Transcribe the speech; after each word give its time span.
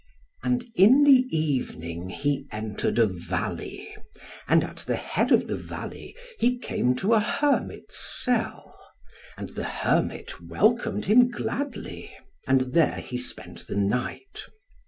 And 0.43 0.65
in 0.73 1.03
the 1.03 1.27
evening 1.29 2.09
he 2.09 2.47
entered 2.51 2.97
a 2.97 3.05
valley, 3.05 3.95
and 4.47 4.63
at 4.63 4.77
the 4.77 4.95
head 4.95 5.31
of 5.31 5.45
the 5.47 5.55
valley 5.55 6.15
he 6.39 6.57
came 6.57 6.95
to 6.95 7.13
a 7.13 7.19
hermit's 7.19 7.99
cell, 7.99 8.75
and 9.37 9.49
the 9.49 9.63
hermit 9.85 10.41
welcomed 10.41 11.05
him 11.05 11.29
gladly, 11.29 12.11
and 12.47 12.73
there 12.73 12.95
he 12.99 13.15
spent 13.19 13.67
the 13.67 13.75
night. 13.77 14.47